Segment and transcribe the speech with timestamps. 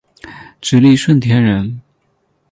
[0.59, 1.79] 直隶顺天人。